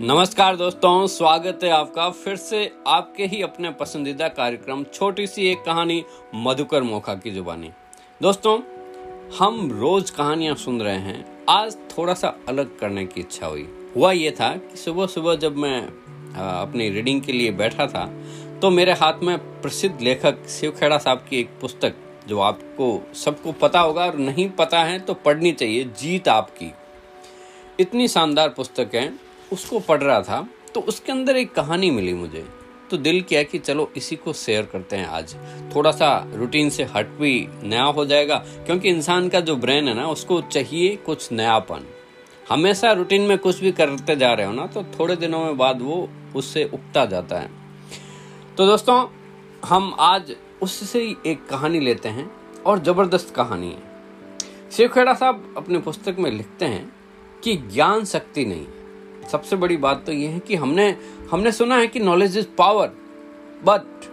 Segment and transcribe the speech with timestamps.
[0.00, 5.64] नमस्कार दोस्तों, स्वागत है आपका। फिर से आपके ही अपने पसंदीदा कार्यक्रम, छोटी सी एक
[5.66, 6.04] कहानी,
[6.34, 7.70] मधुकर मोखा की जुबानी।
[8.20, 8.58] दोस्तों,
[9.38, 14.12] हम रोज कहानियाँ सुन रहे हैं। आज थोड़ा सा अलग करने की इच्छा हुई। हुआ
[14.12, 15.80] ये था कि सुबह सुबह जब मैं
[16.36, 18.06] अपनी रीडिंग के लिए बैठा था
[18.60, 21.94] तो मेरे हाथ में प्रसिद्ध लेखक शिवखेड़ा साहब की एक पुस्तक,
[22.28, 26.72] जो आपको, सबको पता होगा और नहीं पता है तो पढ़नी चाहिए, जीत आपकी।
[27.80, 32.44] इतनी शानदार पुस्तक है। उसको पढ़ रहा था तो उसके अंदर एक कहानी मिली मुझे।
[32.90, 35.34] तो दिल किया कि चलो इसी को शेयर करते हैं आज।
[35.74, 39.94] थोड़ा सा रूटीन से हट भी नया हो जाएगा, क्योंकि इंसान का जो ब्रेन है
[39.94, 41.84] ना, उसको चाहिए कुछ नयापन।
[42.48, 45.82] हमेशा रूटीन में कुछ भी करते जा रहे हो ना तो थोड़े दिनों में बाद
[45.82, 47.50] वो उससे उगता जाता है।
[48.56, 49.06] तो दोस्तों,
[49.62, 52.30] हम आज उससे एक कहानी लेते हैं,
[52.66, 56.90] और ज़बरदस्त कहानी है। शिव खेड़ा साहब अपने पुस्तक में लिखते हैं
[57.44, 58.66] कि ज्ञान शक्ति नहीं।
[59.28, 60.96] सबसे बड़ी बात तो ये है कि हमने
[61.30, 62.88] हमने सुना है कि knowledge is power
[63.64, 64.04] but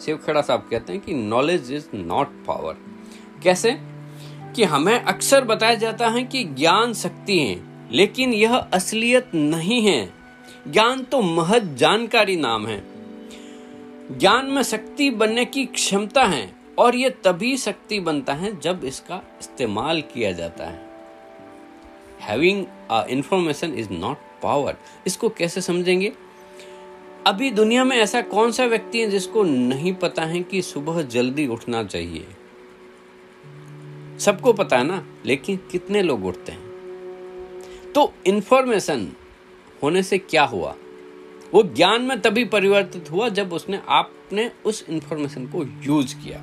[0.00, 2.76] Shiv Khera साहब कहते हैं कि नॉलेज इज़ नॉट पावर
[3.42, 3.78] कैसे?
[4.56, 7.60] कि हमें अक्सर बताया जाता है कि ज्ञान शक्ति है,
[7.92, 10.12] लेकिन यह असलियत नहीं है।
[10.68, 12.82] ज्ञान तो महज जानकारी नाम है।
[14.18, 19.22] ज्ञान में शक्ति बनने की क्षमता है, और यह तभी शक्ति बनता है जब इसका
[19.40, 20.88] इस्तेमाल किया जाता है।
[22.20, 22.66] Having
[23.10, 26.12] information is not power, इसको कैसे समझेंगे?
[27.26, 31.46] अभी दुनिया में ऐसा कौन सा व्यक्ति है जिसको नहीं पता है कि सुबह जल्दी
[31.46, 32.26] उठना चाहिए?
[34.18, 36.70] सबको पता है ना, लेकिन कितने लोग उठते हैं?
[37.94, 39.12] तो इंफॉर्मेशन
[39.82, 40.76] होने से क्या हुआ?
[41.54, 46.38] वो ज्ञान में तभी परिवर्तित हुआ जब उसने आपने उस इंफॉर्मेशन को यूज़ किया।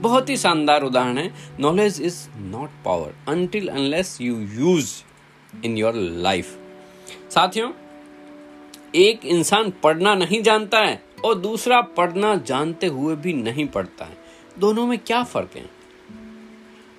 [0.00, 5.02] बहुत ही शानदार उदाहरण है knowledge is not power until unless you use
[5.64, 6.59] in your life
[7.30, 7.70] साथियों,
[8.96, 14.16] एक इंसान पढ़ना नहीं जानता है और दूसरा पढ़ना जानते हुए भी नहीं पढ़ता है।
[14.58, 15.64] दोनों में क्या फ़र्क है?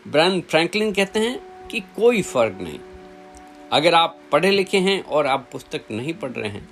[0.05, 2.79] ब्रैन फ्रैंकलिन कहते हैं कि कोई फ़र्क नहीं।
[3.71, 6.67] अगर आप पढ़े लिखे हैं और आप पुस्तक नहीं पढ़ रहे हैं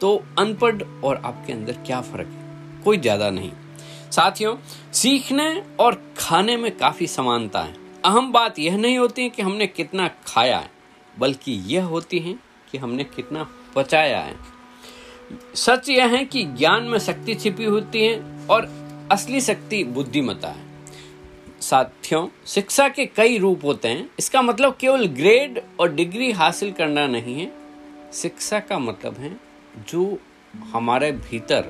[0.00, 2.82] तो अनपढ़ और आपके अंदर क्या फ़र्क है?
[2.84, 3.50] कोई ज़्यादा नहीं।
[4.10, 4.56] साथियों,
[4.92, 7.74] सीखने और खाने में काफ़ी समानता है।
[8.04, 10.70] अहम बात यह नहीं होती है कि हमने कितना खाया है,
[11.14, 12.34] बल्कि यह होती है
[12.74, 14.36] कि हमने कितना बचाया है।
[15.54, 18.68] सच यह है कि ज्ञान में शक्ति छिपी होती है और
[19.12, 20.64] असली शक्ति बुद्धिमता है।
[21.60, 27.06] साथियों, शिक्षा के कई रूप होते हैं। इसका मतलब केवल ग्रेड और डिग्री हासिल करना
[27.06, 27.52] नहीं है।
[28.12, 29.36] शिक्षा का मतलब है
[29.88, 30.18] जो
[30.72, 31.64] हमारे भीतर,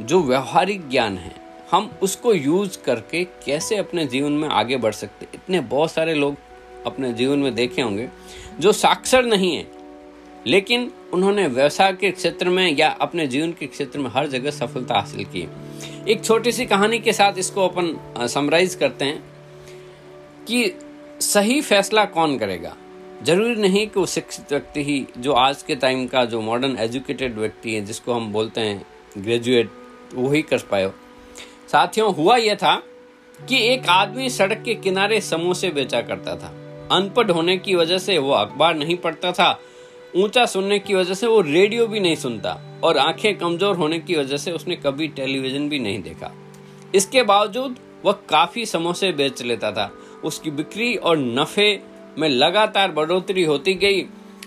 [0.00, 1.34] जो व्यवहारिक ज्ञान है,
[1.70, 6.36] हम उसको यूज़ करके कैसे अपने जीवन में आगे बढ़ सकते इतने बहुत सारे लोग
[6.86, 8.08] अपने जीवन में देखे होंगे
[8.60, 9.75] जो साक्षर नहीं है।
[10.46, 14.94] लेकिन उन्होंने व्यवसाय के क्षेत्र में या अपने जीवन के क्षेत्र में हर जगह सफलता
[14.94, 15.48] हासिल की।
[16.08, 19.22] एक छोटी सी कहानी के साथ इसको अपन समराइज करते हैं
[20.48, 20.72] कि
[21.20, 22.76] सही फैसला कौन करेगा?
[23.22, 27.38] ज़रूरी नहीं कि वो शिक्षित व्यक्ति ही, जो आज के टाइम का, जो मॉडर्न एजुकेटेड
[27.38, 28.86] व्यक्ति है, जिसको हम बोलते हैं
[29.18, 29.70] ग्रेजुएट
[30.14, 30.90] वही कर पाए
[31.72, 32.74] साथियों, हुआ यह था
[33.38, 36.48] कि एक आदमी सड़क के किनारे समोसे बेचा करता था।
[36.92, 39.58] अनपढ़ होने की वजह से वो अखबार नहीं पढ़ता था
[40.16, 44.14] ऊँचा सुनने की वजह से वो रेडियो भी नहीं सुनता और आँखें कमज़ोर होने की
[44.14, 46.32] वजह से उसने कभी टेलीविज़न भी नहीं देखा।
[46.94, 49.90] इसके बावजूद वह काफ़ी समोसे बेच लेता था।
[50.24, 51.68] उसकी बिक्री और नफे
[52.18, 54.06] में लगातार बढ़ोतरी होती गई।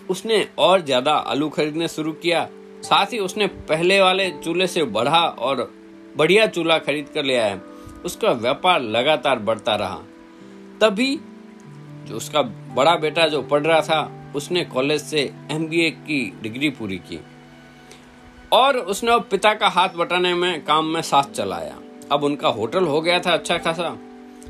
[0.09, 2.47] उसने और ज़्यादा आलू खरीदने शुरू किया।
[2.83, 5.71] साथ ही उसने पहले वाले चूल्हे से बढ़ा और
[6.17, 7.59] बढ़िया चूल्हा खरीद कर ले आया।
[8.05, 10.01] उसका व्यापार लगातार बढ़ता रहा।
[10.81, 11.15] तभी
[12.07, 12.41] जो उसका
[12.75, 17.21] बड़ा बेटा जो पढ़ रहा था उसने कॉलेज से एमबीए की डिग्री पूरी की।
[18.51, 21.79] और उसने अब पिता का हाथ बटाने में काम में साथ चलाया।
[22.11, 23.97] अब उनका होटल हो गया था अच्छा खासा।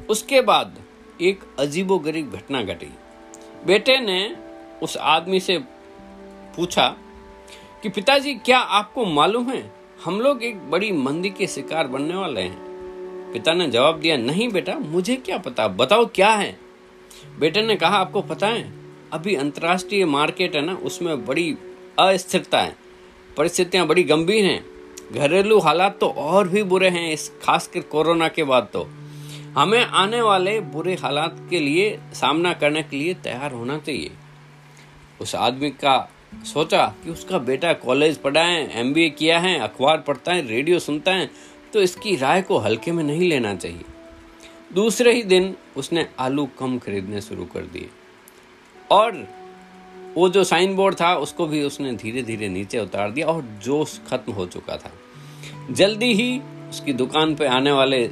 [0.10, 0.78] उसके बाद
[1.22, 2.94] एक अजीबो गरीब घटना घटी।
[3.66, 4.36] बेटे ने
[4.84, 5.58] उस आदमी से
[6.56, 6.96] पूछा
[7.84, 9.74] कि, पिताजी, क्या आपको मालूम है,
[10.06, 12.70] हम लोग एक बड़ी मंदी के शिकार बनने वाले हैं?
[13.34, 16.60] पिता ने जवाब दिया, नहीं बेटा, मुझे क्या पता, बताओ क्या है?
[17.40, 18.79] बेटे ने कहा, आपको पता है
[19.14, 21.52] अभी अंतर्राष्ट्रीय मार्केट है ना, उसमें बड़ी
[22.00, 22.76] अस्थिरता है।
[23.38, 24.66] परिस्थितियाँ बड़ी गंभीर हैं।
[25.14, 28.88] घरेलू हालात तो और भी बुरे हैं इस खासकर कोरोना के बाद तो।
[29.56, 34.12] हमें आने वाले बुरे हालात के लिए सामना करने के लिए तैयार होना चाहिए।
[35.22, 36.10] उस आदमी का
[36.46, 41.12] सोचा कि उसका बेटा कॉलेज पढ़ा है एम किया है, अखबार पढ़ता है, रेडियो सुनता
[41.12, 41.30] है
[41.74, 43.86] तो इसकी राय को हल्के में नहीं लेना चाहिए।
[44.74, 47.90] दूसरे ही दिन उसने आलू कम खरीदने शुरू कर दिए।
[48.92, 49.28] और
[50.18, 54.00] वो जो साइन बोर्ड था, उसको भी उसने धीरे धीरे नीचे उतार दिया और जोश
[54.08, 54.92] खत्म हो चुका था।
[55.72, 56.40] जल्दी ही
[56.70, 58.08] उसकी दुकान पर आने वाले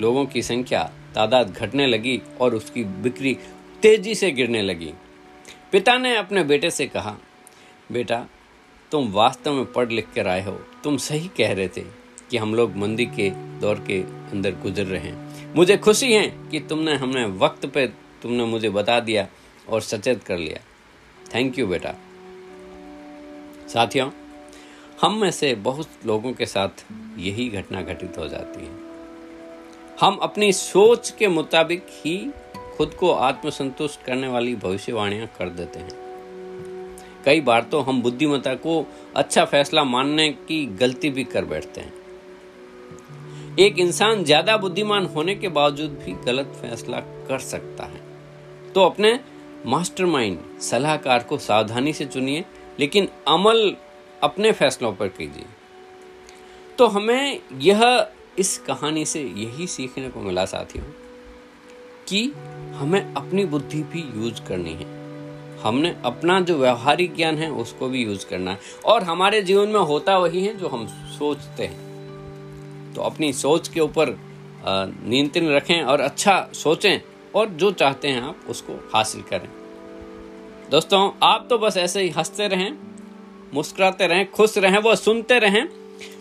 [0.00, 0.82] लोगों की संख्या
[1.14, 3.36] तादाद घटने लगी और उसकी बिक्री
[3.82, 4.92] तेज़ी से गिरने लगी।
[5.72, 7.16] पिता ने अपने बेटे से कहा,
[7.92, 8.26] बेटा,
[8.90, 10.52] तुम वास्तव में पढ़ लिख कर आए हो।
[10.84, 11.84] तुम सही कह रहे थे
[12.30, 16.60] कि हम लोग मंदी के दौर के अंदर गुजर रहे हैं। मुझे खुशी है कि
[16.60, 17.86] तुमने हमने वक्त पे
[18.22, 19.26] तुमने मुझे बता दिया
[19.70, 20.60] और सचेत कर लिया।
[21.34, 21.94] थैंक यू बेटा।
[23.68, 24.10] साथियों,
[25.02, 26.84] हम में से बहुत लोगों के साथ
[27.18, 28.78] यही घटना घटित हो जाती है।
[30.00, 32.16] हम अपनी सोच के मुताबिक ही
[32.76, 35.98] खुद को आत्मसंतुष्ट करने वाली भविष्यवाणियाँ कर देते हैं।
[37.24, 38.84] कई बार तो हम बुद्धिमत्ता को
[39.16, 41.92] अच्छा फैसला मानने की गलती भी कर बैठते हैं।
[43.58, 48.00] एक इंसान ज़्यादा बुद्धिमान होने के बावजूद भी गलत फैसला कर सकता है।
[48.72, 49.18] तो अपने
[49.66, 52.44] मास्टरमाइंड सलाहकार को सावधानी से चुनिए,
[52.80, 53.76] लेकिन अमल
[54.22, 55.44] अपने फैसलों पर कीजिए।
[56.78, 58.06] तो हमें यह,
[58.38, 60.84] इस कहानी से यही सीखने को मिला साथियों,
[62.08, 62.32] कि
[62.74, 65.00] हमें अपनी बुद्धि भी यूज़ करनी है।
[65.60, 69.80] हमने अपना जो व्यवहारिक ज्ञान है, उसको भी यूज़ करना है। और हमारे जीवन में
[69.80, 70.86] होता वही है जो हम
[71.18, 71.90] सोचते हैं।
[72.94, 74.20] तो अपनी सोच के ऊपर
[75.04, 77.00] नियंत्रण रखें और अच्छा सोचें
[77.34, 79.48] और जो चाहते हैं आप उसको हासिल करें।
[80.70, 82.78] दोस्तों, आप तो बस ऐसे ही हँसते रहें,
[83.54, 85.68] मुस्कुराते रहें, खुश रहें, वो सुनते रहें।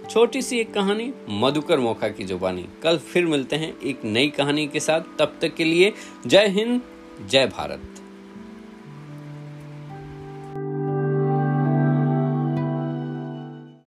[0.09, 4.67] छोटी सी एक कहानी, मधुकर मोखा की जुबानी। कल फिर मिलते हैं एक नई कहानी
[4.67, 5.93] के साथ। तब तक के लिए
[6.27, 6.81] जय हिंद,
[7.25, 7.98] जय भारत।